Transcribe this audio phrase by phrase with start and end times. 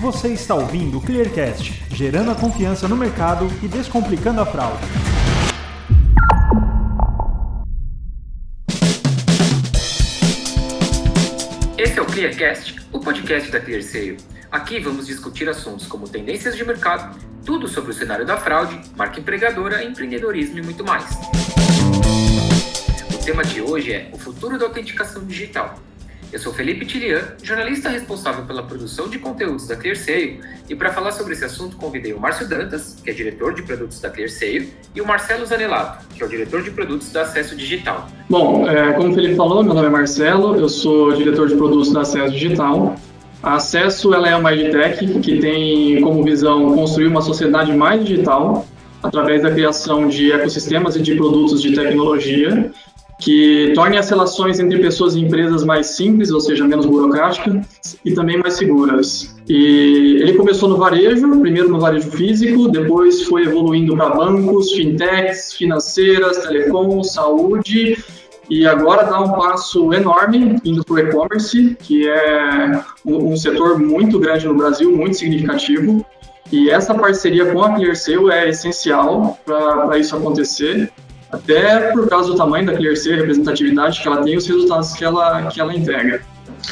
[0.00, 4.82] Você está ouvindo o Clearcast, gerando a confiança no mercado e descomplicando a fraude.
[11.76, 14.16] Esse é o Clearcast, o podcast da ClearSale.
[14.50, 19.20] Aqui vamos discutir assuntos como tendências de mercado, tudo sobre o cenário da fraude, marca
[19.20, 21.04] empregadora, empreendedorismo e muito mais.
[23.12, 25.78] O tema de hoje é o futuro da autenticação digital.
[26.32, 30.38] Eu sou Felipe Tilian, jornalista responsável pela produção de conteúdos da ClearSale,
[30.68, 34.00] e para falar sobre esse assunto convidei o Márcio Dantas, que é diretor de produtos
[34.00, 38.08] da ClearSale, e o Marcelo Zanelato, que é o diretor de produtos da Acesso Digital.
[38.28, 41.92] Bom, é, como o Felipe falou, meu nome é Marcelo, eu sou diretor de produtos
[41.92, 42.94] da Acesso Digital.
[43.42, 48.68] A Acesso ela é uma edtech que tem como visão construir uma sociedade mais digital
[49.02, 52.70] através da criação de ecossistemas e de produtos de tecnologia
[53.20, 57.66] que torne as relações entre pessoas e empresas mais simples, ou seja, menos burocráticas
[58.04, 59.36] e também mais seguras.
[59.46, 65.52] E ele começou no varejo, primeiro no varejo físico, depois foi evoluindo para bancos, fintechs,
[65.52, 68.02] financeiras, telecom, saúde
[68.48, 74.18] e agora dá um passo enorme indo para o e-commerce, que é um, setor muito
[74.18, 76.04] grande no Brasil, muito significativo.
[76.50, 80.90] E essa parceria com a ClearSale é essencial para isso acontecer
[81.30, 84.92] até por causa do tamanho da ClearC, a representatividade que ela tem e os resultados
[84.92, 86.22] que ela, que ela entrega.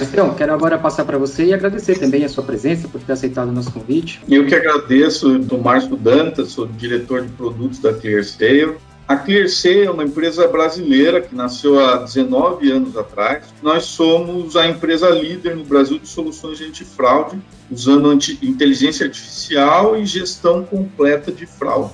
[0.01, 3.49] Então, quero agora passar para você e agradecer também a sua presença por ter aceitado
[3.49, 4.21] o nosso convite.
[4.29, 8.77] Eu que agradeço, do Márcio Dantas, sou diretor de produtos da ClearSale.
[9.07, 13.45] A ClearSale é uma empresa brasileira que nasceu há 19 anos atrás.
[13.63, 17.39] Nós somos a empresa líder no Brasil de soluções de antifraude,
[17.71, 21.93] usando inteligência artificial e gestão completa de fraude.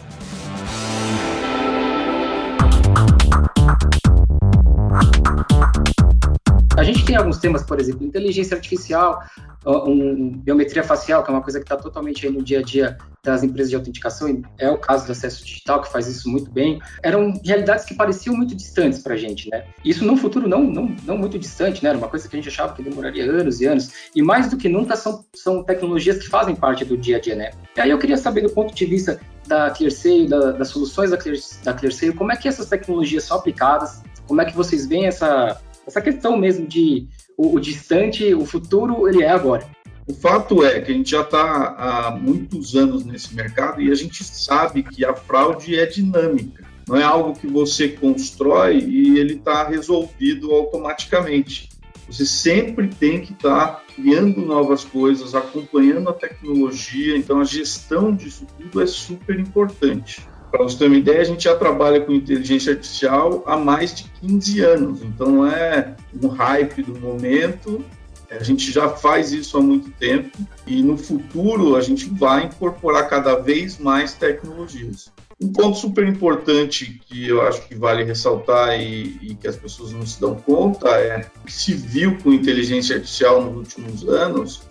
[6.84, 9.24] A gente tem alguns temas, por exemplo, inteligência artificial,
[9.64, 12.98] um, biometria facial, que é uma coisa que está totalmente aí no dia a dia
[13.22, 16.78] das empresas de autenticação, é o caso do acesso digital, que faz isso muito bem.
[17.02, 19.64] Eram realidades que pareciam muito distantes para a gente, né?
[19.82, 21.88] Isso num futuro não, não, não muito distante, né?
[21.88, 23.90] Era uma coisa que a gente achava que demoraria anos e anos.
[24.14, 27.34] E mais do que nunca são, são tecnologias que fazem parte do dia a dia,
[27.34, 27.52] né?
[27.74, 29.18] E aí eu queria saber, do ponto de vista
[29.48, 33.38] da ClearSale, da, das soluções da, Clear, da ClearSale, como é que essas tecnologias são
[33.38, 34.02] aplicadas?
[34.26, 39.08] Como é que vocês veem essa essa questão mesmo de o, o distante, o futuro,
[39.08, 39.66] ele é agora.
[40.06, 43.94] O fato é que a gente já está há muitos anos nesse mercado e a
[43.94, 46.64] gente sabe que a fraude é dinâmica.
[46.86, 51.70] Não é algo que você constrói e ele está resolvido automaticamente.
[52.06, 57.16] Você sempre tem que estar tá criando novas coisas, acompanhando a tecnologia.
[57.16, 60.20] Então, a gestão disso tudo é super importante.
[60.54, 64.04] Para você ter uma ideia, a gente já trabalha com inteligência artificial há mais de
[64.20, 67.84] 15 anos, então não é um hype do momento,
[68.30, 70.38] a gente já faz isso há muito tempo.
[70.64, 75.12] E no futuro a gente vai incorporar cada vez mais tecnologias.
[75.42, 79.90] Um ponto super importante que eu acho que vale ressaltar e, e, que as pessoas
[79.90, 84.62] não se dão conta é que se viu com inteligência artificial nos últimos anos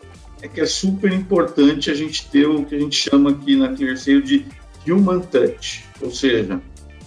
[0.42, 3.74] é que é super importante a gente ter o que a gente chama aqui na
[3.74, 4.46] ClearSale de
[4.88, 6.62] human touch, ou seja,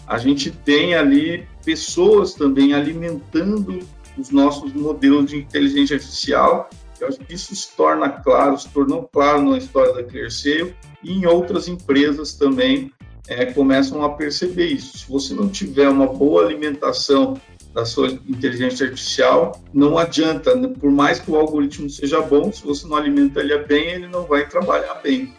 [0.07, 3.81] a gente tem ali pessoas também alimentando
[4.17, 6.71] os nossos modelos de inteligência artificial.
[7.01, 11.13] Eu acho que isso se torna claro, se tornou claro na história da ClearSale e
[11.13, 12.93] em outras empresas também
[13.29, 14.99] é, começam a perceber isso.
[14.99, 17.39] Se você não tiver uma boa alimentação
[17.75, 20.73] da sua inteligência artificial, não adianta, né?
[20.81, 24.25] por mais que o algoritmo seja bom, se você não alimenta ele bem, ele não
[24.25, 25.35] vai trabalhar bem.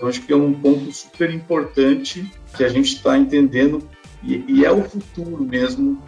[0.00, 3.88] Eu acho que é um ponto super importante que a gente está entendendo
[4.22, 6.02] e, e, é o futuro mesmo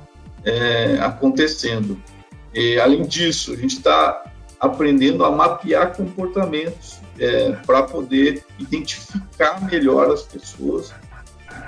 [0.44, 2.00] é, acontecendo.
[2.54, 4.24] E, além disso, a gente está
[4.58, 10.92] aprendendo a mapear comportamentos é, para poder identificar melhor as pessoas.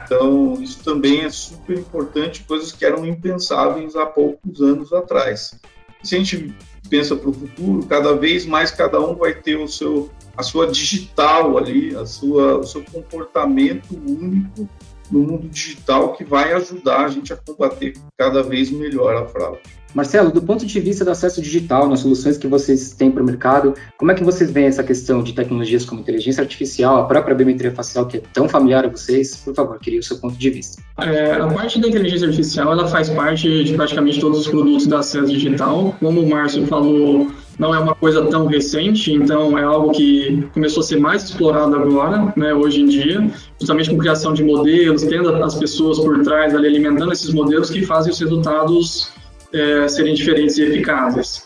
[0.04, 5.54] Então, isso também é super importante, coisas que eram impensáveis há poucos anos atrás.
[6.02, 6.54] Se a gente
[6.90, 10.66] pensa para o futuro, cada vez mais cada um vai ter o seu a sua
[10.66, 14.68] digital ali, a sua, o seu comportamento único
[15.10, 19.60] no mundo digital que vai ajudar a gente a combater cada vez melhor a fraude.
[19.94, 23.26] Marcelo, do ponto de vista do acesso digital, nas soluções que vocês têm para o
[23.26, 27.34] mercado, como é que vocês veem essa questão de tecnologias como inteligência artificial, a própria
[27.34, 29.36] biometria facial, que é tão familiar a vocês?
[29.36, 30.80] Por favor, queria o seu ponto de vista.
[30.98, 35.00] É, a parte da inteligência artificial, ela faz parte de praticamente todos os produtos da
[35.00, 35.96] acesso digital.
[35.98, 37.28] Como o Márcio falou,
[37.60, 41.76] não é uma coisa tão recente, então é algo que começou a ser mais explorado
[41.76, 46.54] agora, né, hoje em dia, justamente com criação de modelos, tendo as pessoas por trás
[46.54, 49.12] ali alimentando esses modelos que fazem os resultados
[49.52, 51.44] é, serem diferentes e eficazes.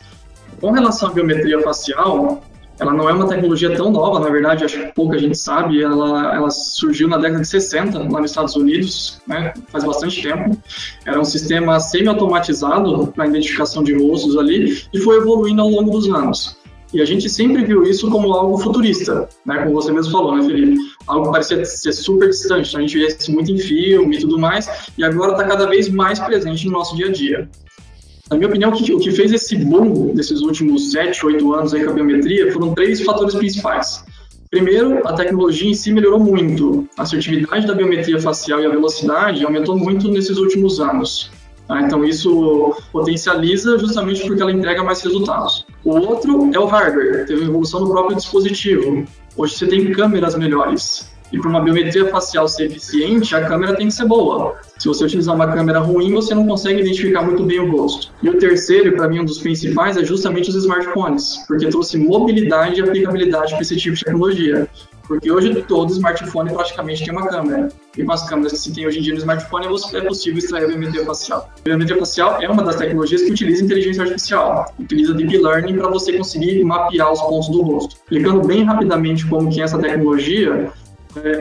[0.60, 2.44] Com relação à biometria facial,
[2.78, 6.34] ela não é uma tecnologia tão nova, na verdade, acho que pouca gente sabe, ela,
[6.34, 10.56] ela surgiu na década de 60, lá nos Estados Unidos, né, faz bastante tempo.
[11.06, 16.08] Era um sistema semi-automatizado para identificação de rostos ali e foi evoluindo ao longo dos
[16.08, 16.56] anos.
[16.92, 20.44] E a gente sempre viu isso como algo futurista, né, como você mesmo falou, né,
[20.44, 20.76] Felipe?
[21.06, 24.38] Algo que parecia ser super distante, a gente via isso muito em filme e tudo
[24.38, 27.48] mais, e agora está cada vez mais presente no nosso dia a dia.
[28.30, 31.74] Na minha opinião, o que, o que fez esse boom desses últimos 7, 8 anos
[31.74, 34.02] aí com a biometria foram três fatores principais.
[34.50, 36.88] Primeiro, a tecnologia em si melhorou muito.
[36.96, 41.30] A assertividade da biometria facial e a velocidade aumentou muito nesses últimos anos.
[41.68, 41.82] Tá?
[41.82, 45.66] Então, isso potencializa justamente porque ela entrega mais resultados.
[45.84, 49.04] O outro é o hardware, teve evolução no próprio dispositivo.
[49.36, 51.13] Hoje você tem câmeras melhores.
[51.32, 54.56] E para uma biometria facial ser eficiente, a câmera tem que ser boa.
[54.78, 58.12] Se você utilizar uma câmera ruim, você não consegue identificar muito bem o rosto.
[58.22, 62.80] E o terceiro, para mim, um dos principais, é justamente os smartphones, porque trouxe mobilidade
[62.80, 64.68] e aplicabilidade para esse tipo de tecnologia.
[65.06, 67.68] Porque hoje todo smartphone praticamente tem uma câmera.
[67.96, 70.64] E com as câmeras que se tem hoje em dia no smartphone, é possível extrair
[70.64, 71.50] a biometria facial.
[71.58, 74.74] A biometria facial é uma das tecnologias que utiliza inteligência artificial.
[74.78, 77.96] Utiliza deep learning para você conseguir mapear os pontos do rosto.
[77.96, 80.83] Explicando bem rapidamente como que é essa tecnologia, é,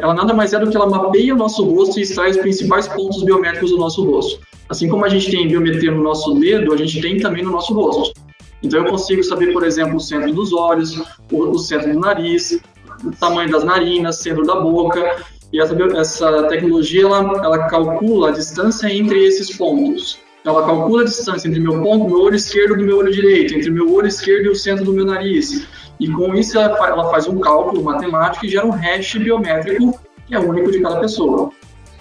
[0.02, 2.88] ela nada mais é do que ela mapeia o nosso rosto e extrai os principais
[2.88, 4.40] pontos biométricos do nosso rosto.
[4.70, 7.74] Assim como a gente tem biometria no nosso dedo, a gente tem também no nosso
[7.74, 8.14] rosto.
[8.62, 12.60] Então eu consigo saber, por exemplo, o centro dos olhos, o, centro do nariz,
[13.04, 15.18] o tamanho das narinas, centro da boca.
[15.52, 20.18] E essa, essa tecnologia ela, ela calcula a distância entre esses pontos.
[20.46, 23.70] Ela calcula a distância entre meu ponto, meu olho esquerdo e meu olho direito, entre
[23.70, 25.68] meu olho esquerdo e o centro do meu nariz.
[26.00, 30.36] E com isso ela, ela faz um cálculo matemático e gera um hash biométrico que
[30.36, 31.52] é único de cada pessoa.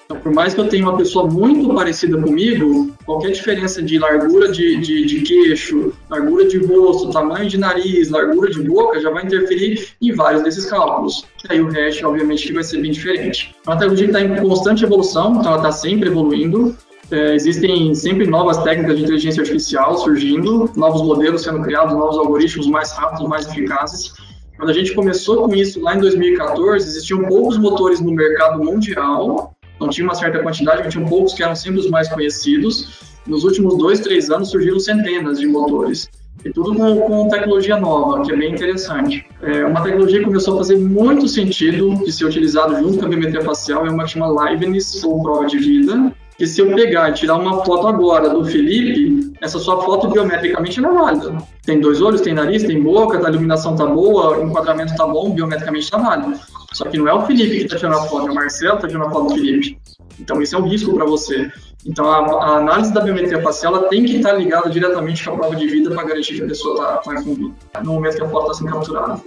[0.05, 4.51] Então, por mais que eu tenha uma pessoa muito parecida comigo, qualquer diferença de largura
[4.51, 9.25] de, de, de, queixo, largura de rosto, tamanho de nariz, largura de boca, já vai
[9.25, 11.25] interferir em vários desses cálculos.
[11.49, 13.55] E aí o hash, obviamente, vai ser bem diferente.
[13.67, 16.77] A tecnologia está em constante evolução, então ela está sempre evoluindo.
[17.11, 22.67] É, existem sempre novas técnicas de inteligência artificial surgindo, novos modelos sendo criados, novos algoritmos
[22.69, 24.15] mais rápidos, mais eficazes.
[24.57, 29.55] Quando a gente começou com isso lá em 2014, existiam poucos motores no mercado mundial,
[29.81, 33.01] não tinha uma certa quantidade, mas tinham poucos que eram sempre os mais conhecidos.
[33.27, 36.09] Nos últimos dois, três anos surgiram centenas de motores.
[36.45, 39.25] E tudo com, com, tecnologia nova, que é bem interessante.
[39.43, 43.09] É uma tecnologia que começou a fazer muito sentido de ser utilizado junto com a
[43.09, 47.09] biometria facial, é uma que chama Liveness, ou prova de vida, que se eu pegar
[47.09, 51.39] e tirar uma foto agora do Felipe, essa sua foto biometricamente não é válida.
[51.65, 55.31] Tem dois olhos, tem nariz, tem boca, a iluminação tá boa, o enquadramento tá bom,
[55.31, 56.37] biometricamente tá válido.
[56.73, 58.87] Só que não é o Felipe que está tirando a foto, é o Marcelo que
[58.87, 59.79] está tirando a foto do Felipe.
[60.19, 61.49] Então, isso é um risco para você.
[61.87, 65.39] Então, a, a, análise da biometria facial ela tem que estar ligada diretamente com a
[65.39, 67.55] prova de vida para garantir que a pessoa está tá com vida,
[67.85, 69.21] no momento que a foto está sendo capturada.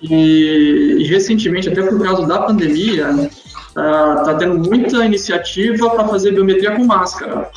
[0.00, 3.08] E, e, recentemente, até por causa da pandemia,
[3.70, 7.50] está tá tendo muita iniciativa para fazer biometria com máscara.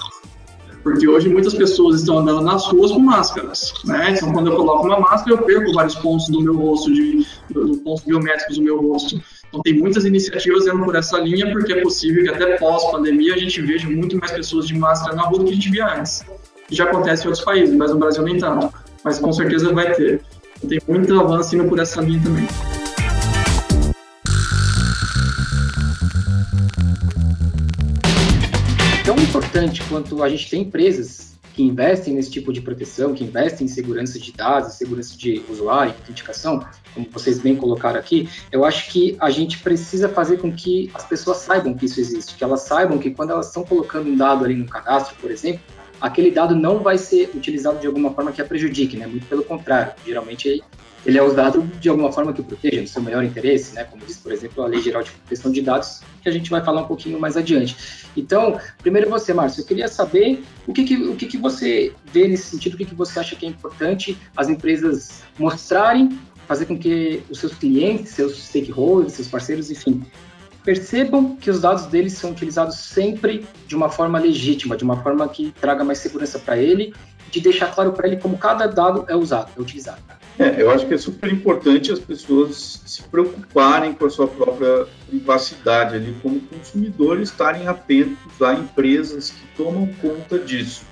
[0.84, 4.12] Porque hoje muitas pessoas estão andando nas ruas com máscaras, né?
[4.12, 7.78] Então, quando eu coloco uma máscara, eu perco vários pontos do meu rosto, de, do,
[7.78, 9.22] pontos biométricos do meu rosto.
[9.48, 13.38] Então, tem muitas iniciativas indo por essa linha, porque é possível que até pós-pandemia a
[13.38, 16.26] gente veja muito mais pessoas de máscara na rua do que a gente via antes.
[16.70, 18.74] Já acontece em outros países, mas no Brasil nem tanto.
[19.06, 20.22] Mas com certeza vai ter.
[20.68, 22.48] Tem muito avanço indo por essa linha também.
[29.04, 33.66] Tão importante quanto a gente tem empresas que investem nesse tipo de proteção, que investem
[33.66, 38.90] em segurança de dados, segurança de usuário, autenticação, como vocês bem colocaram aqui, eu acho
[38.90, 42.62] que a gente precisa fazer com que as pessoas saibam que isso existe, que elas
[42.62, 45.62] saibam que quando elas estão colocando um dado ali no cadastro, por exemplo,
[46.04, 49.08] aquele dado não vai ser utilizado de alguma forma que a prejudique, né?
[49.08, 50.62] Muito pelo contrário, geralmente
[51.06, 53.86] ele é usado de alguma forma que proteja no seu melhor interesse, né?
[53.86, 56.62] Como diz, por exemplo, a Lei Geral de Proteção de Dados, que a gente vai
[56.62, 57.78] falar um pouquinho mais adiante.
[58.18, 62.28] Então, primeiro você, Márcio, eu queria saber o que, que o que, que você vê
[62.28, 66.20] nesse sentido, o que, que você acha que é importante as empresas mostrarem,
[66.50, 70.04] fazer com que os seus clientes, seus stakeholders, seus parceiros, enfim,
[70.64, 75.28] percebam que os dados deles são utilizados sempre de uma forma legítima, de uma forma
[75.28, 76.94] que traga mais segurança para ele,
[77.30, 80.02] de deixar claro para ele como cada dado é usado, é utilizado.
[80.40, 84.88] É, eu acho que é super importante as pessoas se preocuparem com a sua própria
[85.08, 90.86] privacidade ali, como consumidores, estarem atentos a empresas que tomam conta disso.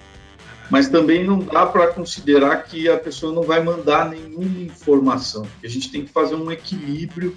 [0.70, 5.46] Mas também não dá para considerar que a pessoa não vai mandar nenhuma informação.
[5.64, 7.36] A gente tem que fazer um equilíbrio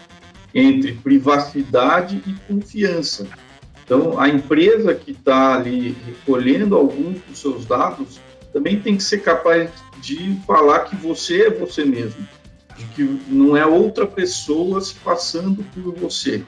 [0.55, 3.27] entre privacidade e confiança.
[3.85, 8.21] Então, a empresa que está ali recolhendo alguns dos seus dados
[8.53, 9.69] também tem que ser capaz
[10.01, 12.27] de falar que você é você mesmo.
[12.77, 16.43] de que não é outra pessoa se passando por você.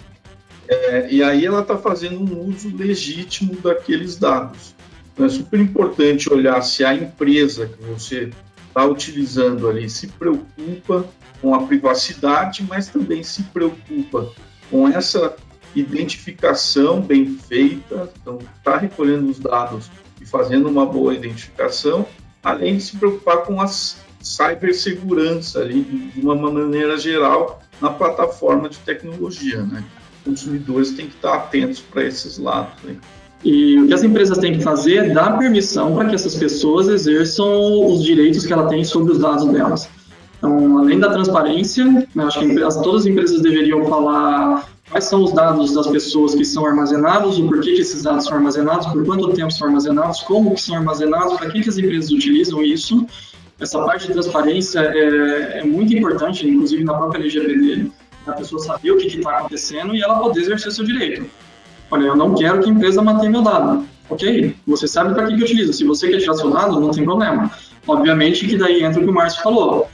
[0.68, 4.74] É, e aí ela está fazendo um uso legítimo daqueles dados.
[5.12, 8.30] Então é super importante olhar se a empresa que você
[8.66, 11.06] está utilizando ali se preocupa
[11.40, 14.30] com a privacidade, mas também se preocupa
[14.70, 15.36] com essa
[15.74, 19.90] identificação bem feita, então está recolhendo os dados
[20.20, 22.06] e fazendo uma boa identificação,
[22.42, 25.82] além de se preocupar com a cibersegurança ali
[26.14, 29.84] de uma maneira geral na plataforma de tecnologia, né?
[30.24, 32.82] consumidores têm que estar atentos para esses lados.
[32.82, 32.96] Né?
[33.44, 36.88] E o que as empresas têm que fazer é dar permissão para que essas pessoas
[36.88, 39.88] exerçam os direitos que ela tem sobre os dados delas.
[40.38, 45.32] Então, além da transparência, né, acho que todas as empresas deveriam falar quais são os
[45.32, 49.32] dados das pessoas que são armazenados, o porquê que esses dados são armazenados, por quanto
[49.32, 53.06] tempo são armazenados, como que são armazenados, para que, que as empresas utilizam isso.
[53.58, 57.90] Essa parte de transparência é, é muito importante, inclusive na própria LGPD
[58.26, 61.26] a pessoa saber o que está acontecendo e ela poder exercer seu direito.
[61.90, 63.86] Olha, eu não quero que a empresa mantenha meu dado.
[64.08, 65.72] Ok, você sabe para que, que utiliza.
[65.72, 67.50] Se você quer tirar seu dado, não tem problema.
[67.86, 69.88] Obviamente que daí entra o que o Márcio falou.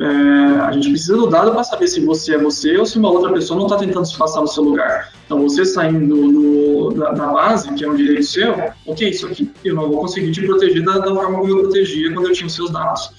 [0.00, 3.10] É, a gente precisa do dado para saber se você é você ou se uma
[3.10, 5.12] outra pessoa não está tentando se passar no seu lugar.
[5.26, 8.54] Então, você saindo do, da, da, base, que é um direito seu,
[8.86, 12.12] ok, isso aqui eu não vou conseguir te proteger da, da forma como eu protegia
[12.12, 13.10] quando eu tinha os seus dados.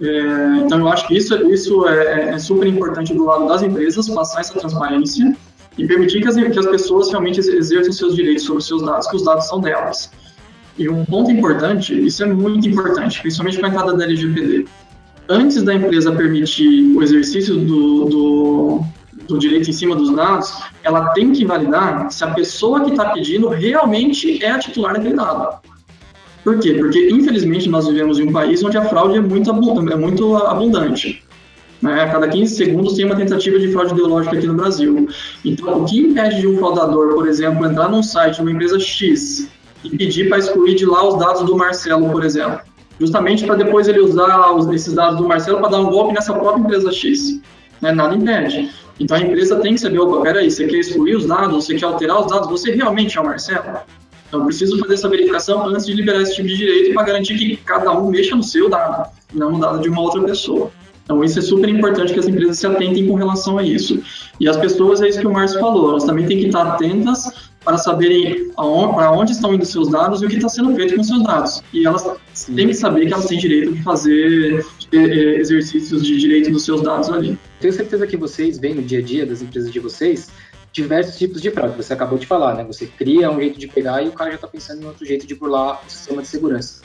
[0.00, 4.08] É, então, eu acho que isso, isso é, é, super importante do lado das empresas,
[4.08, 5.36] passar essa transparência
[5.76, 9.08] e permitir que as, que as pessoas realmente exerçam seus direitos sobre os seus dados,
[9.08, 10.10] que os dados são delas.
[10.78, 14.66] E um ponto importante, isso é muito importante, principalmente com a entrada da LGPD.
[15.28, 18.80] Antes da empresa permitir o exercício do, do,
[19.26, 20.52] do direito em cima dos dados,
[20.84, 25.14] ela tem que validar se a pessoa que está pedindo realmente é a titular daquele
[25.14, 25.58] dado.
[26.44, 26.74] Por quê?
[26.74, 31.24] Porque, infelizmente, nós vivemos em um país onde a fraude é muito, é muito abundante.
[31.82, 32.02] Né?
[32.02, 35.08] A cada 15 segundos tem uma tentativa de fraude ideológica aqui no Brasil.
[35.44, 38.78] Então, o que impede de um fraudador, por exemplo, entrar num site de uma empresa
[38.78, 39.48] X
[39.82, 42.60] e pedir para excluir de lá os dados do Marcelo, por exemplo?
[42.98, 46.32] Justamente para depois ele usar os, esses dados do Marcelo para dar um golpe nessa
[46.32, 47.40] própria empresa X.
[47.80, 47.92] Né?
[47.92, 48.70] Nada impede.
[48.98, 51.84] Então a empresa tem que saber, opa, peraí, você quer excluir os dados, você quer
[51.84, 53.80] alterar os dados, você realmente é o Marcelo?
[54.28, 57.56] Então, preciso fazer essa verificação antes de liberar esse tipo de direito para garantir que
[57.58, 60.70] cada um mexa no seu dado, não no dado de uma outra pessoa.
[61.04, 64.02] Então, isso é super importante que as empresas se atentem com relação a isso.
[64.40, 67.50] E as pessoas, é isso que o Márcio falou, elas também têm que estar atentas
[67.66, 71.02] para saberem para onde estão indo seus dados e o que está sendo feito com
[71.02, 71.60] seus dados.
[71.72, 72.54] E elas Sim.
[72.54, 76.64] têm que saber que elas têm direito de fazer é, é, exercícios de direito dos
[76.64, 77.36] seus dados ali.
[77.58, 80.30] Tenho certeza que vocês veem no dia a dia das empresas de vocês
[80.72, 81.76] diversos tipos de fraude.
[81.76, 82.62] Você acabou de falar, né?
[82.64, 85.26] Você cria um jeito de pegar e o cara já está pensando em outro jeito
[85.26, 86.82] de burlar o sistema de segurança.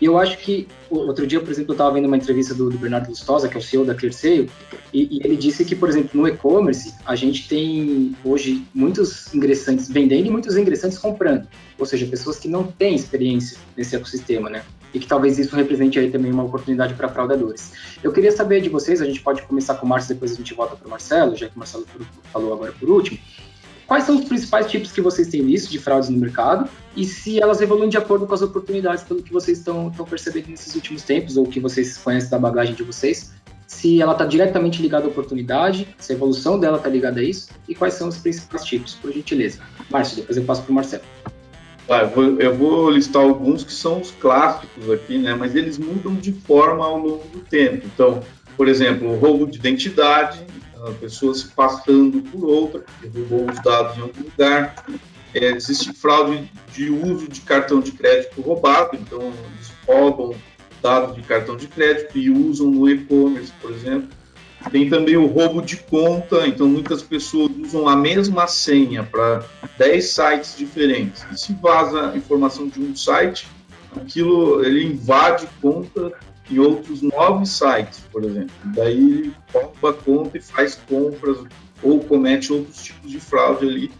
[0.00, 2.78] E eu acho que, outro dia, por exemplo, eu estava vendo uma entrevista do, do,
[2.78, 4.50] Bernardo Lustosa, que é o CEO da ClearSale,
[4.92, 9.88] e, e ele disse que, por exemplo, no e-commerce, a gente tem hoje muitos ingressantes
[9.88, 11.48] vendendo e muitos ingressantes comprando.
[11.78, 14.62] Ou seja, pessoas que não têm experiência nesse ecossistema, né?
[14.92, 17.72] E que talvez isso represente aí também uma oportunidade para fraudadores.
[18.02, 20.52] Eu queria saber de vocês, a gente pode começar com o Márcio, depois a gente
[20.54, 21.86] volta para o Marcelo, já que o Marcelo
[22.32, 23.18] falou agora por último.
[23.86, 27.40] Quais são os principais tipos que vocês têm visto de fraudes no mercado e se
[27.40, 31.36] elas evoluem de acordo com as oportunidades pelo que vocês estão, percebendo nesses últimos tempos
[31.36, 33.32] ou que vocês conhecem da bagagem de vocês?
[33.66, 37.48] Se ela está diretamente ligada à oportunidade, se a evolução dela está ligada a isso
[37.68, 39.60] e quais são os principais tipos, por gentileza.
[39.88, 41.02] Márcio, depois eu passo para o Marcelo.
[41.88, 45.34] Ah, eu, vou, eu, vou, listar alguns que são os clássicos aqui, né?
[45.34, 47.86] Mas eles mudam de forma ao longo do tempo.
[47.86, 48.22] Então,
[48.56, 50.44] por exemplo, o roubo de identidade,
[50.88, 54.84] a pessoa se passando por outra, que roubou os dados em algum lugar.
[55.34, 60.34] É, existe fraude de uso de cartão de crédito roubado, então eles roubam
[60.82, 64.08] dados de cartão de crédito e usam no e-commerce, por exemplo.
[64.70, 69.44] Tem também o roubo de conta, então muitas pessoas usam a mesma senha para
[69.78, 71.24] 10 sites diferentes.
[71.30, 73.46] E se vaza a informação de um site,
[73.94, 76.12] aquilo ele invade conta
[76.50, 78.54] em outros nove sites, por exemplo.
[78.66, 81.38] Daí ele rouba a conta e faz compras
[81.82, 83.92] ou comete outros tipos de fraude ali.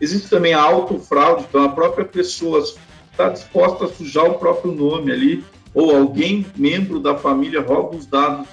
[0.00, 2.62] Existe também a autofraude, então a própria pessoa
[3.10, 8.06] está disposta a sujar o próprio nome ali, ou alguém, membro da família, rouba os
[8.06, 8.46] dados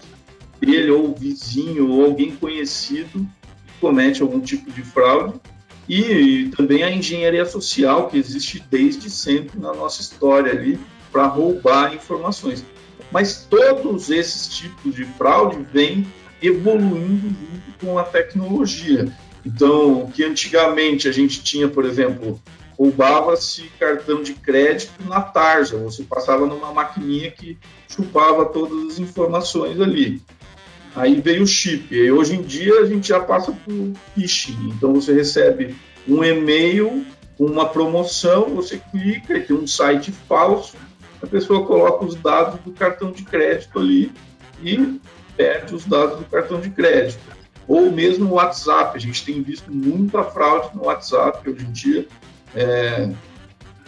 [0.60, 3.28] dele, ou vizinho, ou alguém conhecido,
[3.80, 5.34] comete algum tipo de fraude.
[5.90, 10.80] E, e também a engenharia social, que existe desde sempre na nossa história ali,
[11.12, 12.64] para roubar informações.
[13.12, 16.08] Mas todos esses tipos de fraude vêm
[16.42, 19.12] evoluindo junto com a tecnologia.
[19.46, 22.42] Então, que antigamente a gente tinha, por exemplo,
[22.78, 29.80] roubava-se cartão de crédito na tarja, você passava numa maquininha que chupava todas as informações
[29.80, 30.22] ali.
[30.96, 31.94] Aí veio o chip.
[31.94, 34.74] E hoje em dia a gente já passa por phishing.
[34.76, 35.76] Então você recebe
[36.08, 37.06] um e-mail
[37.40, 40.78] uma promoção, você clica e tem um site falso,
[41.22, 44.12] a pessoa coloca os dados do cartão de crédito ali
[44.64, 45.00] e
[45.38, 47.20] perde os dados do cartão de crédito.
[47.68, 52.08] Ou mesmo o WhatsApp, a gente tem visto muita fraude no WhatsApp hoje em dia.
[52.56, 53.10] É,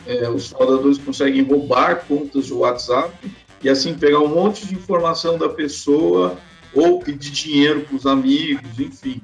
[0.06, 3.14] é, os fraudadores conseguem roubar contas do WhatsApp
[3.62, 6.38] e assim pegar um monte de informação da pessoa
[6.74, 9.22] ou pedir dinheiro para os amigos, enfim.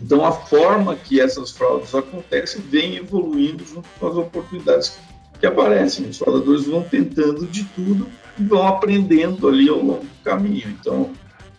[0.00, 5.09] Então a forma que essas fraudes acontecem vem evoluindo junto com as oportunidades que
[5.46, 6.06] aparecem.
[6.08, 8.06] Os fraudadores vão tentando de tudo
[8.38, 10.74] e vão aprendendo ali ao longo do caminho.
[10.80, 11.10] Então,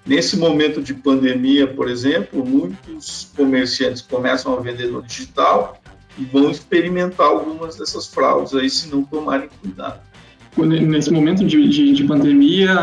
[0.05, 5.81] nesse momento de pandemia, por exemplo, muitos comerciantes começam a vender no digital
[6.17, 9.99] e vão experimentar algumas dessas fraudes aí se não tomarem cuidado.
[10.57, 12.75] Nesse momento de, de, de pandemia,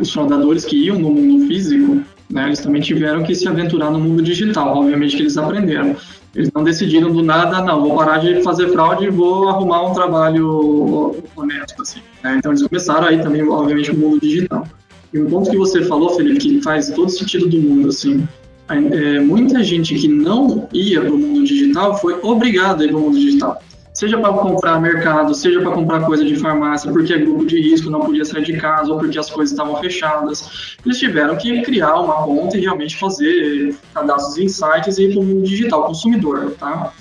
[0.00, 4.00] os fraudadores que iam no mundo físico, né, eles também tiveram que se aventurar no
[4.00, 4.78] mundo digital.
[4.78, 5.94] Obviamente que eles aprenderam.
[6.34, 9.92] Eles não decidiram do nada, não, vou parar de fazer fraude e vou arrumar um
[9.92, 12.00] trabalho honesto, assim.
[12.24, 12.36] Né?
[12.38, 14.66] Então eles começaram aí também, obviamente, no mundo digital.
[15.12, 18.26] E um ponto que você falou, Felipe, que faz todo sentido do mundo, assim,
[18.68, 22.96] é, muita gente que não ia para o mundo digital foi obrigada a ir para
[22.96, 27.18] o mundo digital seja para comprar mercado, seja para comprar coisa de farmácia, porque é
[27.18, 30.76] grupo de risco, não podia sair de casa, ou porque as coisas estavam fechadas.
[30.84, 35.20] Eles tiveram que criar uma conta e realmente fazer cadastros em sites e ir para
[35.20, 36.92] o mundo digital, consumidor, tá?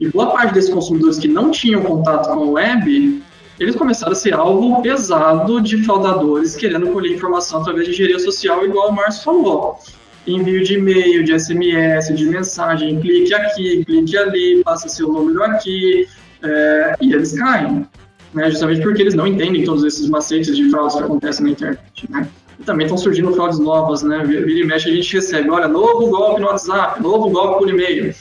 [0.00, 3.22] E boa parte desses consumidores que não tinham contato com o web,
[3.58, 8.64] eles começaram a ser alvo pesado de fraudadores querendo colher informação através de engenharia social,
[8.64, 9.78] igual o Márcio falou
[10.26, 16.06] envio de e-mail, de SMS, de mensagem, clique aqui, clique ali, passa seu número aqui,
[16.42, 17.86] é, e eles caem,
[18.34, 22.10] né, justamente porque eles não entendem todos esses macetes de fraudes que acontecem na internet.
[22.10, 22.28] Né?
[22.58, 24.24] E também estão surgindo fraudes novas, né?
[24.24, 28.12] Vira e mexe a gente recebe, olha, novo golpe no WhatsApp, novo golpe por e-mail.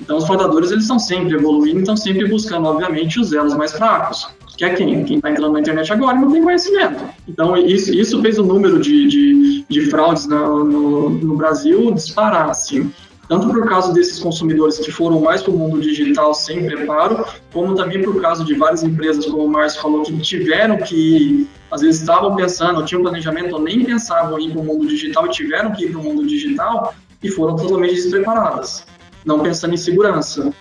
[0.00, 4.28] Então os fraudadores eles estão sempre evoluindo, estão sempre buscando, obviamente, os elos mais fracos.
[4.56, 5.04] Que é quem?
[5.04, 7.04] Quem está entrando na internet agora não tem conhecimento.
[7.28, 12.50] Então isso, isso fez o número de, de, de fraudes no, no, no Brasil disparar,
[12.50, 12.90] assim
[13.32, 17.74] tanto por causa desses consumidores que foram mais para o mundo digital sem preparo, como
[17.74, 22.02] também por causa de várias empresas, como o Márcio falou, que tiveram que, às vezes
[22.02, 25.72] estavam pensando, tinham planejamento, ou nem pensavam em ir para o mundo digital e tiveram
[25.72, 28.84] que ir para o mundo digital e foram totalmente despreparadas,
[29.24, 30.52] não pensando em segurança.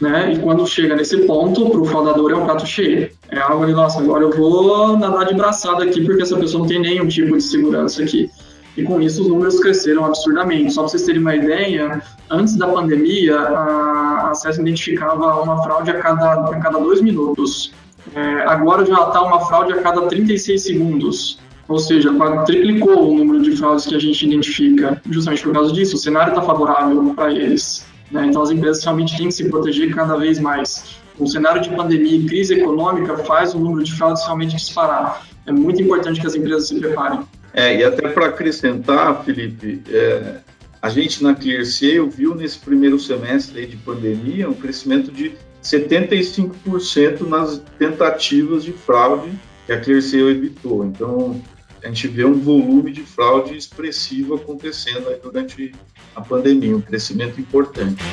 [0.00, 0.32] Né?
[0.32, 3.08] E quando chega nesse ponto, para o fraudador é um prato cheio.
[3.30, 6.68] É algo ali, nossa, agora eu vou nadar de braçada aqui porque essa pessoa não
[6.68, 8.28] tem nenhum tipo de segurança aqui
[8.76, 10.72] e com isso os números cresceram absurdamente.
[10.72, 15.98] Só para vocês terem uma ideia, antes da pandemia, a Acesso identificava uma fraude a
[15.98, 17.72] cada, a cada dois minutos.
[18.14, 21.38] É, agora já está uma fraude a cada 36 segundos.
[21.68, 22.12] Ou seja,
[22.44, 25.96] triplicou o número de fraudes que a gente identifica, justamente por causa disso.
[25.96, 27.84] O cenário está favorável para eles.
[28.10, 28.26] Né?
[28.26, 30.96] Então, as empresas realmente têm que se proteger cada vez mais.
[31.18, 35.22] O cenário de pandemia e crise econômica faz o número de fraudes realmente disparar.
[35.46, 37.20] É muito importante que as empresas se preparem.
[37.56, 40.40] É, e até para acrescentar, Felipe, é,
[40.82, 47.58] a gente na ClearSale viu nesse primeiro semestre de pandemia um crescimento de 75% nas
[47.78, 49.30] tentativas de fraude
[49.64, 50.84] que a ClearSale evitou.
[50.84, 51.42] Então,
[51.82, 55.74] a gente vê um volume de fraude expressivo acontecendo durante
[56.14, 58.04] a pandemia, um crescimento importante.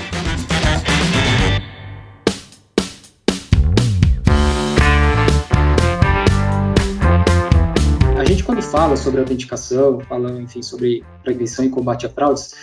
[8.74, 12.56] Fala sobre autenticação, fala, enfim, sobre prevenção e combate a fraudes,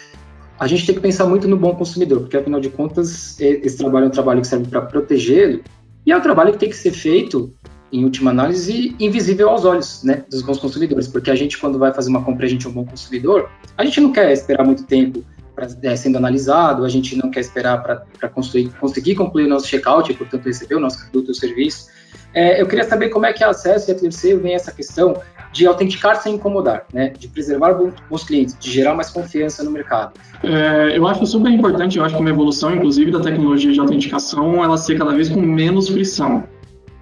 [0.59, 4.07] a gente tem que pensar muito no bom consumidor, porque afinal de contas, esse trabalho
[4.07, 5.63] é um trabalho que serve para protegê-lo
[6.05, 7.55] e é um trabalho que tem que ser feito,
[7.93, 11.95] em última análise, invisível aos olhos né, dos bons consumidores, porque a gente, quando vai
[11.95, 14.83] fazer uma compra, a gente é um bom consumidor, a gente não quer esperar muito
[14.87, 19.69] tempo pra, é, sendo analisado, a gente não quer esperar para conseguir concluir o nosso
[19.69, 21.87] checkout e, portanto, receber o nosso produto ou serviço.
[22.35, 25.15] É, eu queria saber como é que a Acesso e a Terceiro vem essa questão
[25.53, 27.13] de autenticar sem incomodar, né?
[27.19, 27.75] de preservar
[28.09, 30.13] bons clientes, de gerar mais confiança no mercado.
[30.43, 34.63] É, eu acho super importante, eu acho que uma evolução, inclusive, da tecnologia de autenticação,
[34.63, 36.45] ela ser cada vez com menos frição.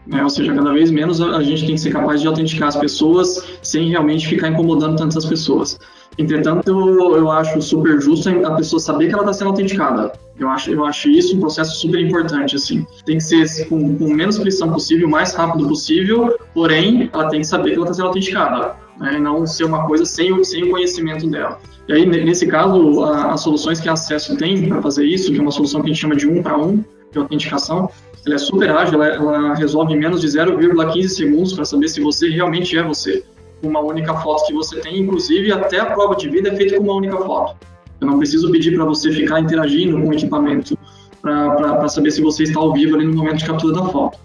[0.06, 0.22] Né?
[0.22, 3.44] Ou seja, cada vez menos a gente tem que ser capaz de autenticar as pessoas
[3.62, 5.78] sem realmente ficar incomodando tantas pessoas.
[6.18, 10.12] Entretanto, eu, acho super justo a pessoa saber que ela está sendo autenticada.
[10.38, 12.84] Eu acho, eu acho isso um processo super importante, assim.
[13.06, 17.40] Tem que ser com, com menos pressão possível, o mais rápido possível, porém, ela tem
[17.40, 19.14] que saber que ela está sendo autenticada, né?
[19.16, 21.60] E não ser uma coisa sem, sem o conhecimento dela.
[21.88, 25.38] E aí, nesse caso, a, as soluções que a Acesso tem para fazer isso, que
[25.38, 27.88] é uma solução que a gente chama de um para um, de autenticação,
[28.26, 32.00] ela é super ágil, ela, ela resolve em menos de 0,15 segundos para saber se
[32.00, 33.24] você realmente é você.
[33.62, 36.84] Uma única foto que você tem, inclusive até a prova de vida é feita com
[36.84, 37.56] uma única foto.
[38.00, 40.78] Eu não preciso pedir para você ficar interagindo com o equipamento
[41.20, 44.18] para saber se você está ao vivo ali no momento de captura da foto.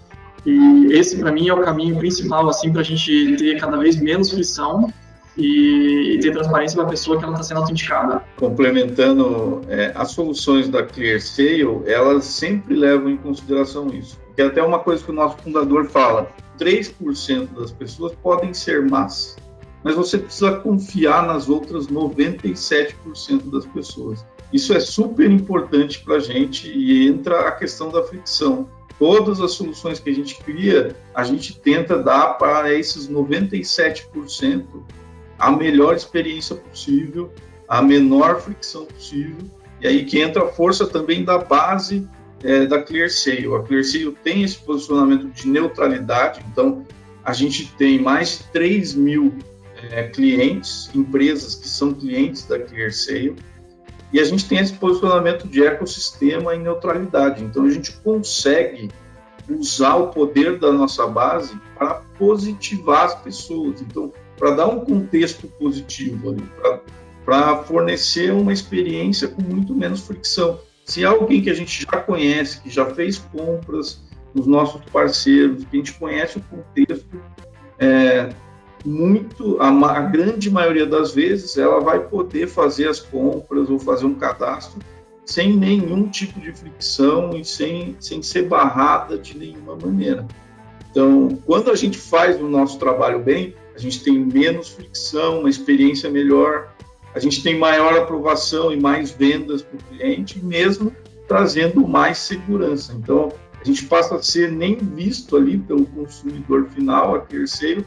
[0.46, 3.96] E esse, para mim, é o caminho principal, assim, para a gente ter cada vez
[3.96, 4.92] menos frição
[5.36, 8.22] e, e ter transparência para a pessoa que ela está sendo autenticada.
[8.36, 14.18] Complementando, é, as soluções da ClearSale, elas sempre levam em consideração isso.
[14.34, 18.82] Que é até uma coisa que o nosso fundador fala, 3% das pessoas podem ser
[18.82, 19.36] más,
[19.82, 24.24] mas você precisa confiar nas outras 97% das pessoas.
[24.52, 28.68] Isso é super importante para a gente e entra a questão da fricção.
[28.98, 34.64] Todas as soluções que a gente cria, a gente tenta dar para esses 97%
[35.38, 37.32] a melhor experiência possível,
[37.68, 39.38] a menor fricção possível.
[39.80, 42.08] E aí que entra a força também da base
[42.44, 43.52] é, da ClearSale.
[43.54, 46.86] A ClearSale tem esse posicionamento de neutralidade, então
[47.24, 49.34] a gente tem mais de 3 mil
[49.90, 53.34] é, clientes, empresas que são clientes da ClearSale,
[54.12, 57.42] e a gente tem esse posicionamento de ecossistema em neutralidade.
[57.42, 58.90] Então a gente consegue
[59.48, 63.80] usar o poder da nossa base para positivar as pessoas.
[63.80, 66.44] Então, para dar um contexto positivo ali,
[67.24, 70.60] para fornecer uma experiência com muito menos fricção.
[70.84, 74.02] Se alguém que a gente já conhece, que já fez compras
[74.34, 77.06] nos nossos parceiros, que a gente conhece o contexto,
[77.78, 78.30] é,
[78.84, 84.04] muito, a, a, grande maioria das vezes, ela vai poder fazer as compras ou fazer
[84.04, 84.78] um cadastro
[85.24, 90.26] sem nenhum tipo de fricção e sem, sem ser barrada de nenhuma maneira.
[90.90, 95.48] Então, quando a gente faz o nosso trabalho bem, a gente tem menos fricção, uma
[95.48, 96.73] experiência melhor,
[97.14, 100.92] a gente tem maior aprovação e mais vendas para o cliente, mesmo
[101.28, 102.92] trazendo mais segurança.
[102.92, 107.84] Então, a gente passa a ser nem visto ali pelo consumidor final, a terceiro,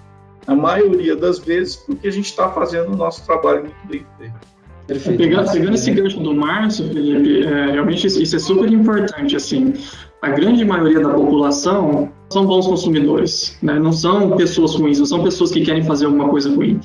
[0.48, 4.58] a maioria das vezes, porque a gente está fazendo o nosso trabalho muito bem feito.
[4.88, 5.18] Perfeito.
[5.18, 9.36] Pegando, pegando esse gancho do Márcio, Felipe, é, realmente isso é super importante.
[9.36, 9.74] Assim,
[10.22, 13.80] a grande maioria da população são bons consumidores, né?
[13.80, 16.80] não são pessoas ruins, não são pessoas que querem fazer alguma coisa ruim.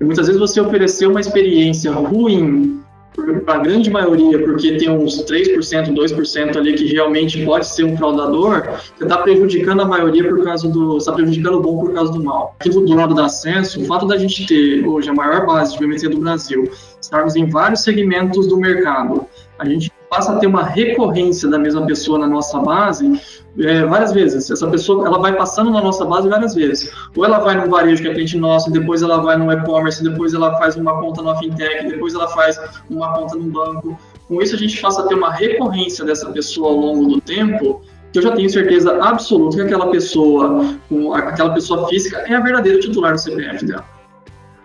[0.00, 2.80] E muitas vezes você oferecer uma experiência ruim
[3.44, 7.96] para a grande maioria, porque tem uns 3%, 2% ali que realmente pode ser um
[7.96, 8.62] fraudador,
[8.96, 10.98] você está prejudicando a maioria por causa do.
[10.98, 12.54] está prejudicando o bom por causa do mal.
[12.60, 15.78] Aqui do lado do acesso, o fato da gente ter hoje a maior base de
[15.78, 19.26] biometria do Brasil, estarmos em vários segmentos do mercado,
[19.58, 23.20] a gente passa a ter uma recorrência da mesma pessoa na nossa base
[23.58, 24.50] é, várias vezes.
[24.50, 26.92] Essa pessoa ela vai passando na nossa base várias vezes.
[27.16, 30.32] Ou ela vai no varejo que é cliente nosso, depois ela vai no e-commerce, depois
[30.34, 32.58] ela faz uma conta na fintech, depois ela faz
[32.88, 33.98] uma conta no banco.
[34.26, 37.80] Com isso a gente passa a ter uma recorrência dessa pessoa ao longo do tempo
[38.12, 40.64] que eu já tenho certeza absoluta que aquela pessoa,
[41.14, 43.97] aquela pessoa física é a verdadeira titular do CPF dela.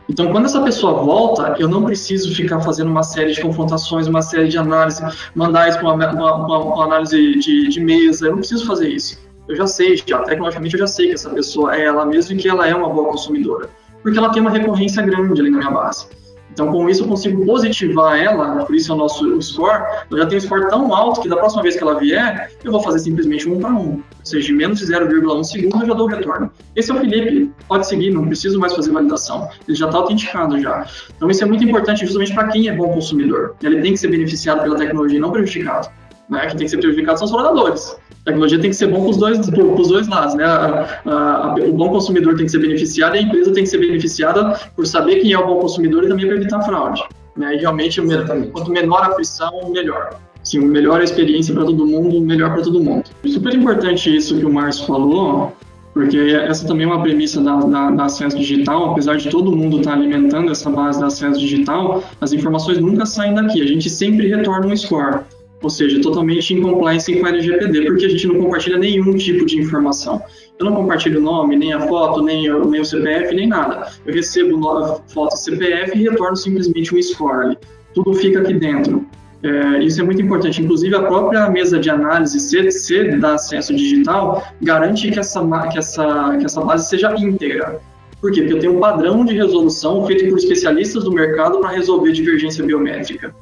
[0.09, 4.21] Então, quando essa pessoa volta, eu não preciso ficar fazendo uma série de confrontações, uma
[4.21, 5.01] série de análise,
[5.33, 9.17] mandar isso para uma, uma, uma, análise de, de mesa, eu não preciso fazer isso.
[9.47, 12.37] Eu já sei, já, tecnologicamente eu já sei que essa pessoa é ela mesma e
[12.37, 13.69] que ela é uma boa consumidora,
[14.01, 16.07] porque ela tem uma recorrência grande ali na minha base.
[16.53, 19.83] Então, com isso, eu consigo positivar ela, por isso é o nosso score.
[20.11, 22.71] Eu já tenho um score tão alto que da próxima vez que ela vier, eu
[22.71, 23.93] vou fazer simplesmente um para um.
[23.93, 26.51] Ou seja, de menos de 0,1 segundo eu já dou o retorno.
[26.75, 29.49] Esse é o Felipe, pode seguir, não preciso mais fazer validação.
[29.67, 30.85] Ele já está autenticado já.
[31.17, 33.55] Então, isso é muito importante justamente para quem é bom consumidor.
[33.63, 35.89] Ele tem que ser beneficiado pela tecnologia e não prejudicado.
[36.29, 36.39] Né?
[36.47, 37.97] Quem tem que ser prejudicado são os fraudadores.
[38.21, 39.47] A tecnologia tem que ser bom para os dois,
[39.89, 40.45] dois lados, né?
[40.45, 43.69] A, a, a, o bom consumidor tem que ser beneficiado e a empresa tem que
[43.69, 47.03] ser beneficiada por saber quem é o bom consumidor e também para evitar fraude.
[47.35, 47.55] Né?
[47.55, 48.51] E realmente, Exatamente.
[48.51, 50.17] quanto menor a frição, melhor.
[50.43, 53.03] Sim, melhor a experiência para todo mundo, melhor para todo mundo.
[53.25, 55.53] Super importante isso que o Márcio falou,
[55.93, 59.77] porque essa também é uma premissa da, da, da, acesso digital, apesar de todo mundo
[59.77, 63.89] estar tá alimentando essa base da acesso digital, as informações nunca saem daqui, a gente
[63.89, 65.21] sempre retorna um score
[65.63, 69.45] ou seja, totalmente em compliance com a LGPD, porque a gente não compartilha nenhum tipo
[69.45, 70.21] de informação.
[70.59, 73.87] Eu não compartilho o nome, nem a foto, nem, nem o CPF, nem nada.
[74.05, 77.57] Eu recebo foto CPF e retorno simplesmente um score.
[77.95, 79.05] Tudo fica aqui dentro.
[79.41, 80.61] É, isso é muito importante.
[80.61, 86.37] Inclusive, a própria mesa de análise CDC da acesso digital garante que essa, que essa,
[86.37, 87.79] que essa base seja íntegra.
[88.19, 88.41] Por quê?
[88.41, 92.63] Porque eu tenho um padrão de resolução feito por especialistas do mercado para resolver divergência
[92.65, 93.33] biométrica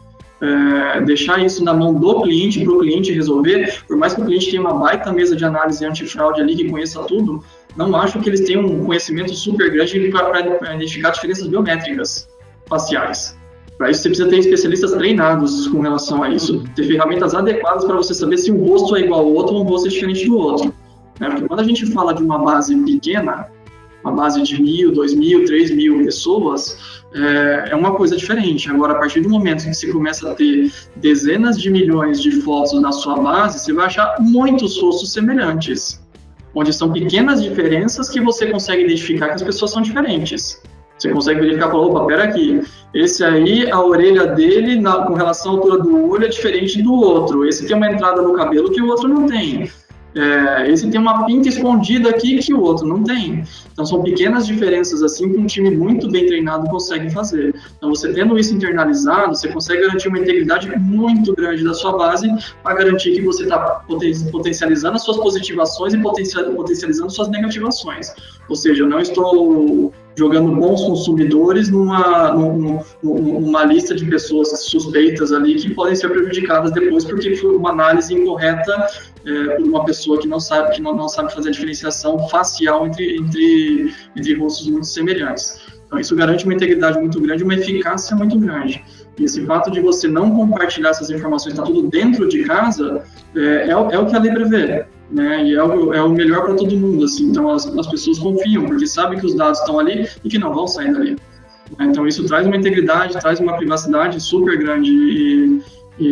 [0.42, 4.26] é, deixar isso na mão do cliente, para o cliente resolver, por mais que o
[4.26, 7.44] cliente tenha uma baita mesa de análise antifraude ali que conheça tudo,
[7.76, 12.28] não acho que eles tenham um conhecimento super grande para identificar diferenças biométricas
[12.68, 13.38] faciais.
[13.78, 17.96] Para isso, você precisa ter especialistas treinados com relação a isso, ter ferramentas adequadas para
[17.96, 20.38] você saber se um rosto é igual ao outro ou um rosto é diferente do
[20.38, 20.74] outro.
[21.20, 21.30] Né?
[21.30, 23.48] Porque quando a gente fala de uma base pequena,
[24.04, 26.78] uma base de mil, dois mil, três mil pessoas,
[27.14, 28.70] é, é uma coisa diferente.
[28.70, 32.80] Agora, a partir do momento que você começa a ter dezenas de milhões de fotos
[32.82, 36.02] na sua base, você vai achar muitos rostos semelhantes,
[36.56, 40.62] onde são pequenas diferenças que você consegue identificar que as pessoas são diferentes.
[40.98, 42.62] Você consegue verificar, opa, pera aqui,
[42.94, 46.94] esse aí, a orelha dele, na, com relação à altura do olho, é diferente do
[46.94, 47.48] outro.
[47.48, 49.72] Esse tem uma entrada no cabelo que o outro não tem.
[50.14, 53.44] É, esse tem uma pinta escondida aqui que o outro não tem.
[53.72, 57.56] Então são pequenas diferenças assim que um time muito bem treinado consegue fazer.
[57.78, 62.28] Então você tendo isso internalizado, você consegue garantir uma integridade muito grande da sua base
[62.62, 63.84] para garantir que você está
[64.32, 68.14] potencializando as suas positivações e potencializando suas negativações.
[68.50, 75.32] Ou seja, eu não estou jogando bons consumidores numa, numa, numa, lista de pessoas suspeitas
[75.32, 78.88] ali que podem ser prejudicadas depois porque foi uma análise incorreta
[79.26, 82.86] é, por uma pessoa que não sabe que não, não sabe fazer a diferenciação facial
[82.88, 85.62] entre, entre, entre rostos muito semelhantes.
[85.86, 88.84] Então isso garante uma integridade muito grande, uma eficácia muito grande.
[89.20, 93.04] E esse fato de você não compartilhar essas informações, está tudo dentro de casa,
[93.36, 95.44] é, é, é o que a lei prevê né?
[95.46, 97.26] E é o, é o melhor para todo mundo, assim.
[97.26, 100.54] Então as, as pessoas confiam, porque sabem que os dados estão ali e que não
[100.54, 101.18] vão sair dali.
[101.80, 105.62] Então isso traz uma integridade, traz uma privacidade super grande e,
[106.00, 106.06] e,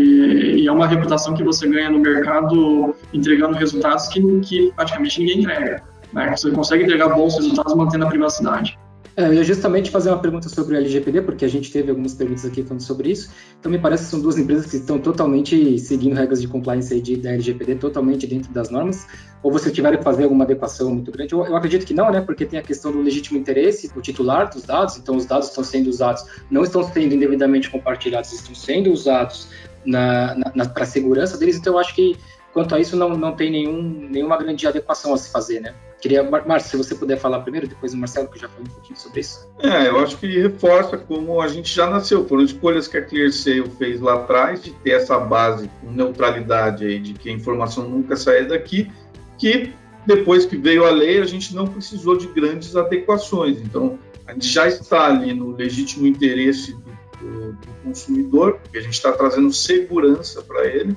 [0.61, 5.39] e, é uma reputação que você ganha no mercado entregando resultados que, que praticamente ninguém
[5.39, 5.83] entrega.
[6.13, 6.35] Né?
[6.35, 8.77] Você consegue entregar bons resultados mantendo a privacidade.
[9.19, 12.13] É, eu ia justamente fazer uma pergunta sobre o LGPD, porque a gente teve algumas
[12.13, 13.29] perguntas aqui falando sobre isso.
[13.59, 17.01] Então, me parece que são duas empresas que estão totalmente seguindo regras de compliance aí
[17.01, 19.05] de, da LGPD, totalmente dentro das normas.
[19.43, 21.33] Ou você tiver que fazer alguma adequação muito grande?
[21.33, 22.21] Eu, eu, acredito que não, né?
[22.21, 24.95] Porque tem a questão do legítimo interesse do titular dos dados.
[24.95, 29.49] Então, os dados estão sendo usados, não estão sendo indevidamente compartilhados, estão sendo usados
[29.85, 31.57] na, na, na para a segurança deles.
[31.57, 32.15] Então, eu acho que
[32.53, 35.73] quanto a isso não, não tem nenhum, nenhuma grande adequação a se fazer, né?
[36.01, 38.97] Queria, Márcio, se você puder falar primeiro, depois o Marcelo, que já falou um pouquinho
[38.97, 39.49] sobre isso.
[39.59, 42.25] É, eu acho que reforça como a gente já nasceu.
[42.25, 46.99] Foram escolhas que a ClearSale fez lá atrás, de ter essa base com neutralidade aí,
[46.99, 48.89] de que a informação nunca saia daqui,
[49.37, 49.73] que
[50.05, 53.57] depois que veio a lei, a gente não precisou de grandes adequações.
[53.59, 56.79] Então, a gente já está ali no legítimo interesse do,
[57.19, 60.95] do, do consumidor, porque a gente está trazendo segurança para ele.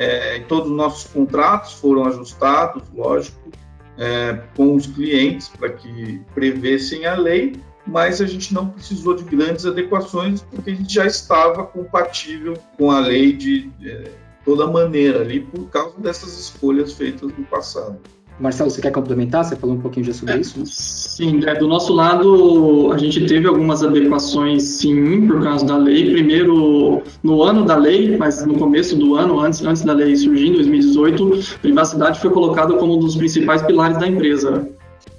[0.00, 3.50] É, todos os nossos contratos foram ajustados, lógico,
[3.98, 9.24] é, com os clientes para que prevessem a lei, mas a gente não precisou de
[9.24, 14.10] grandes adequações porque a gente já estava compatível com a lei de é,
[14.42, 18.00] toda maneira ali por causa dessas escolhas feitas no passado.
[18.40, 19.44] Marcelo, você quer complementar?
[19.44, 20.62] Você falou um pouquinho já sobre é, isso?
[20.64, 26.10] Sim, é, do nosso lado, a gente teve algumas adequações, sim, por causa da lei.
[26.10, 30.48] Primeiro, no ano da lei, mas no começo do ano, antes, antes da lei surgir,
[30.48, 34.70] em 2018, privacidade foi colocada como um dos principais pilares da empresa.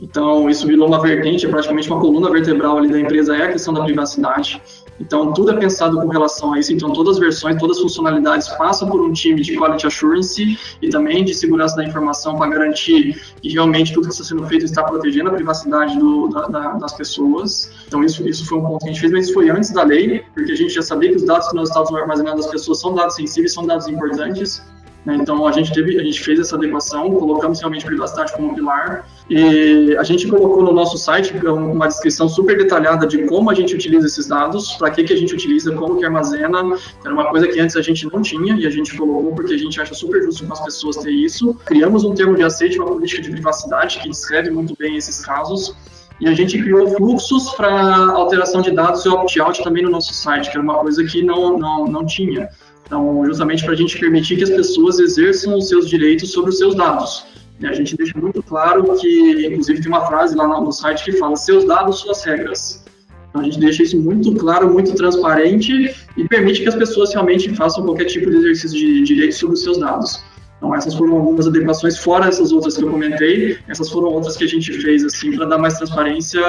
[0.01, 3.73] Então, isso virou uma vertente, praticamente uma coluna vertebral ali da empresa é a questão
[3.73, 4.61] da privacidade.
[4.99, 6.71] Então, tudo é pensado com relação a isso.
[6.71, 10.89] Então, todas as versões, todas as funcionalidades passam por um time de quality assurance e
[10.89, 14.83] também de segurança da informação para garantir que realmente tudo que está sendo feito está
[14.83, 17.71] protegendo a privacidade do, da, da, das pessoas.
[17.87, 19.83] Então, isso, isso foi um ponto que a gente fez, mas isso foi antes da
[19.83, 22.79] lei, porque a gente já sabia que os dados que nós estávamos armazenando das pessoas
[22.79, 24.61] são dados sensíveis, são dados importantes.
[25.05, 25.17] Né?
[25.19, 29.95] Então a gente teve, a gente fez essa adequação, colocamos realmente privacidade como pilar e
[29.97, 34.05] a gente colocou no nosso site uma descrição super detalhada de como a gente utiliza
[34.05, 36.77] esses dados, para que que a gente utiliza, como que armazena.
[37.03, 39.57] Era uma coisa que antes a gente não tinha e a gente colocou porque a
[39.57, 41.55] gente acha super justo com as pessoas ter isso.
[41.65, 45.75] Criamos um termo de aceite, uma política de privacidade que descreve muito bem esses casos.
[46.19, 50.51] E a gente criou fluxos para alteração de dados e opt-out também no nosso site,
[50.51, 52.47] que era uma coisa que não, não, não tinha.
[52.91, 56.57] Então, justamente para a gente permitir que as pessoas exerçam os seus direitos sobre os
[56.57, 57.25] seus dados.
[57.63, 61.37] A gente deixa muito claro que, inclusive, tem uma frase lá no site que fala:
[61.37, 62.83] seus dados, suas regras.
[63.29, 67.55] Então, a gente deixa isso muito claro, muito transparente e permite que as pessoas realmente
[67.55, 70.21] façam qualquer tipo de exercício de direito sobre os seus dados.
[70.57, 74.43] Então, essas foram algumas adequações, fora essas outras que eu comentei, essas foram outras que
[74.43, 76.41] a gente fez, assim, para dar mais transparência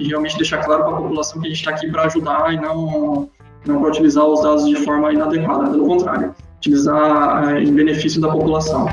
[0.00, 2.60] e realmente deixar claro para a população que a gente está aqui para ajudar e
[2.60, 3.30] não
[3.66, 8.28] não para utilizar os dados de forma inadequada, pelo contrário, utilizar é, em benefício da
[8.28, 8.86] população.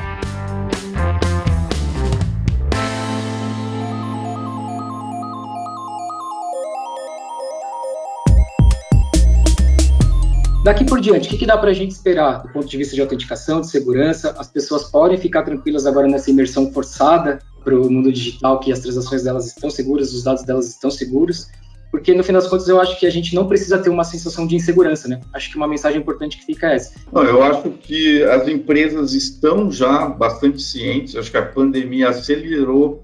[10.64, 13.00] Daqui por diante, o que dá para a gente esperar do ponto de vista de
[13.00, 14.36] autenticação, de segurança?
[14.38, 18.80] As pessoas podem ficar tranquilas agora nessa imersão forçada para o mundo digital, que as
[18.80, 21.48] transações delas estão seguras, os dados delas estão seguros
[21.92, 24.46] porque no final das contas eu acho que a gente não precisa ter uma sensação
[24.46, 25.20] de insegurança, né?
[25.34, 26.94] Acho que uma mensagem importante que fica é essa.
[27.12, 33.04] Não, eu acho que as empresas estão já bastante cientes, acho que a pandemia acelerou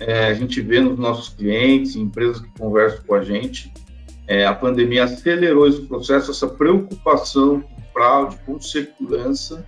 [0.00, 3.72] é, a gente vê nos nossos clientes, empresas que conversam com a gente,
[4.26, 9.64] é, a pandemia acelerou esse processo, essa preocupação com fraude, com segurança,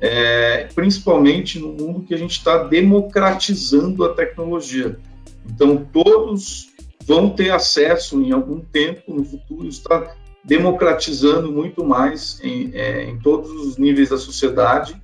[0.00, 4.98] é, principalmente no mundo que a gente está democratizando a tecnologia.
[5.46, 6.69] Então, todos
[7.10, 13.18] vão ter acesso em algum tempo no futuro, está democratizando muito mais em, é, em
[13.18, 14.94] todos os níveis da sociedade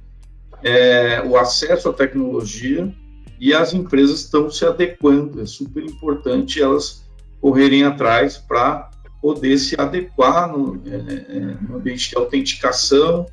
[0.63, 2.95] é, o acesso à tecnologia
[3.41, 5.43] e as empresas estão se adequando.
[5.43, 7.05] É super importante elas
[7.41, 8.89] correrem atrás para
[9.21, 13.27] poder se adequar no, é, é, no ambiente de autenticação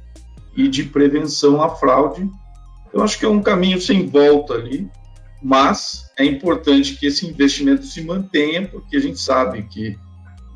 [0.57, 2.27] e de prevenção à fraude.
[2.91, 4.89] Eu acho que é um caminho sem volta ali,
[5.43, 9.97] mas é importante que esse investimento se mantenha, porque a gente sabe que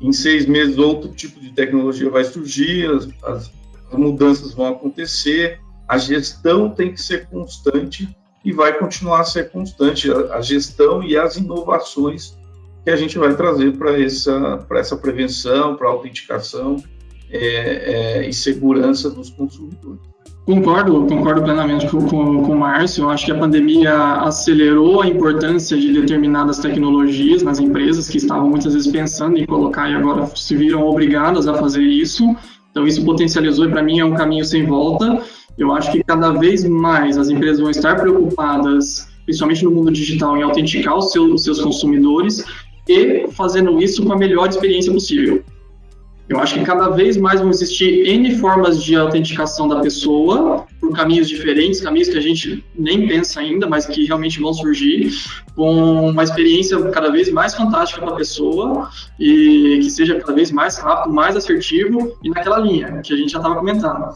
[0.00, 3.52] em seis meses outro tipo de tecnologia vai surgir, as, as,
[3.92, 8.08] as mudanças vão acontecer, a gestão tem que ser constante
[8.44, 12.38] e vai continuar a ser constante a, a gestão e as inovações
[12.82, 16.82] que a gente vai trazer para essa, essa prevenção, para a autenticação
[17.30, 20.00] é, é, e segurança dos consumidores.
[20.48, 23.04] Concordo, concordo plenamente com, com, com o Márcio.
[23.04, 28.48] Eu acho que a pandemia acelerou a importância de determinadas tecnologias nas empresas que estavam
[28.48, 32.34] muitas vezes pensando em colocar e agora se viram obrigadas a fazer isso.
[32.70, 35.22] Então, isso potencializou e para mim é um caminho sem volta.
[35.58, 40.34] Eu acho que cada vez mais as empresas vão estar preocupadas, principalmente no mundo digital,
[40.34, 42.42] em autenticar os seus, os seus consumidores
[42.88, 45.44] e fazendo isso com a melhor experiência possível.
[46.28, 50.92] Eu acho que cada vez mais vão existir N formas de autenticação da pessoa, por
[50.94, 55.10] caminhos diferentes, caminhos que a gente nem pensa ainda, mas que realmente vão surgir,
[55.56, 60.50] com uma experiência cada vez mais fantástica para a pessoa e que seja cada vez
[60.50, 64.14] mais rápido, mais assertivo e naquela linha que a gente já estava comentando.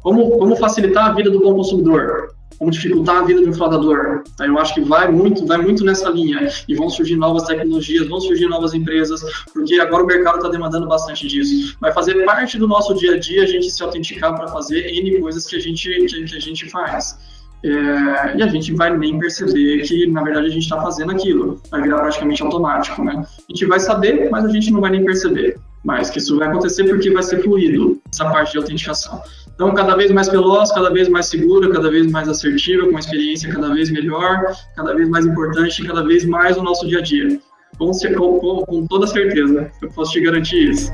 [0.00, 2.37] Como, como facilitar a vida do bom consumidor?
[2.58, 4.24] Como dificultar a vida do fraudador.
[4.40, 8.20] Eu acho que vai muito, vai muito nessa linha e vão surgir novas tecnologias, vão
[8.20, 11.76] surgir novas empresas, porque agora o mercado está demandando bastante disso.
[11.80, 15.20] Vai fazer parte do nosso dia a dia a gente se autenticar para fazer n
[15.20, 17.16] coisas que a gente que a gente faz.
[17.64, 21.60] É, e a gente vai nem perceber que, na verdade, a gente está fazendo aquilo.
[21.70, 23.24] Vai virar praticamente automático, né?
[23.26, 25.58] A gente vai saber, mas a gente não vai nem perceber.
[25.88, 29.22] Mas que isso vai acontecer porque vai ser fluido, essa parte de autenticação.
[29.54, 33.00] Então, cada vez mais veloz, cada vez mais segura, cada vez mais assertiva, com uma
[33.00, 37.02] experiência cada vez melhor, cada vez mais importante, cada vez mais no nosso dia a
[37.02, 37.40] dia.
[37.78, 37.90] Com,
[38.38, 40.92] com, com toda certeza, eu posso te garantir isso.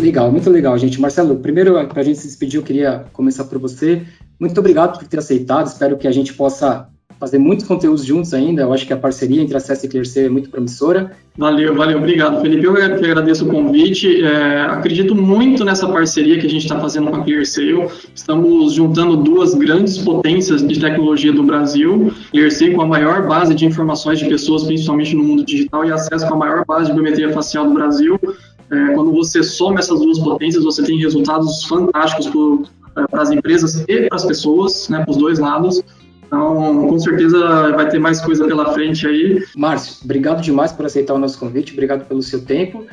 [0.00, 0.98] Legal, muito legal, gente.
[0.98, 4.02] Marcelo, primeiro, para a gente se despedir, eu queria começar por você.
[4.38, 5.66] Muito obrigado por ter aceitado.
[5.66, 6.88] Espero que a gente possa
[7.20, 8.62] fazer muitos conteúdos juntos ainda.
[8.62, 11.12] Eu acho que a parceria entre a CES e ClearC é muito promissora.
[11.36, 12.64] Valeu, valeu, obrigado, Felipe.
[12.64, 14.24] Eu que agradeço o convite.
[14.24, 17.88] É, acredito muito nessa parceria que a gente está fazendo com a ClearSale.
[18.14, 22.10] Estamos juntando duas grandes potências de tecnologia do Brasil.
[22.30, 26.26] ClearSale com a maior base de informações de pessoas, principalmente no mundo digital, e acesso
[26.26, 28.18] com a maior base de biometria facial do Brasil.
[28.70, 32.70] É, quando você soma essas duas potências, você tem resultados fantásticos
[33.10, 35.82] para as empresas e para as pessoas, né, para os dois lados.
[36.26, 39.44] Então, com certeza vai ter mais coisa pela frente aí.
[39.56, 42.86] Márcio, obrigado demais por aceitar o nosso convite, obrigado pelo seu tempo.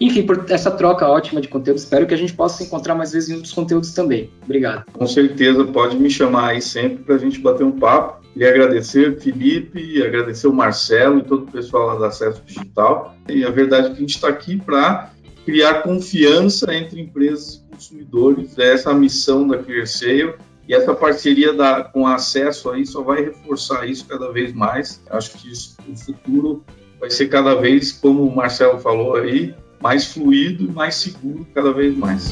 [0.00, 1.78] Enfim, por essa troca ótima de conteúdo.
[1.78, 4.30] Espero que a gente possa se encontrar mais vezes em outros conteúdos também.
[4.44, 4.84] Obrigado.
[4.92, 8.24] Com certeza, pode me chamar aí sempre para a gente bater um papo.
[8.36, 13.16] E agradecer Felipe, agradecer o Marcelo e todo o pessoal lá do Acesso Digital.
[13.30, 15.10] E a verdade é que a gente está aqui para
[15.46, 18.58] criar confiança entre empresas e consumidores.
[18.58, 20.34] É essa a missão da ClearSale
[20.68, 25.00] e essa parceria da, com acesso aí só vai reforçar isso cada vez mais.
[25.08, 26.64] Acho que isso, o futuro
[26.98, 31.72] vai ser cada vez, como o Marcelo falou aí, mais fluido e mais seguro cada
[31.72, 32.28] vez mais.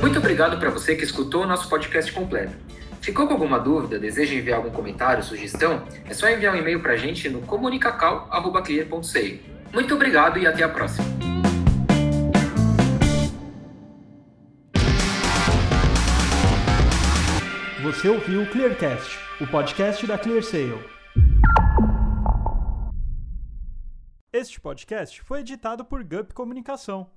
[0.00, 2.52] Muito obrigado para você que escutou o nosso podcast completo.
[3.00, 3.98] Ficou com alguma dúvida?
[3.98, 5.82] Deseja enviar algum comentário, sugestão?
[6.08, 9.51] É só enviar um e-mail para a gente no comunicacal.clear.sei.
[9.72, 11.06] Muito obrigado e até a próxima.
[17.82, 20.78] Você ouviu o Clearcast, o podcast da ClearSale.
[24.32, 27.10] Este podcast foi editado por Gup Comunicação.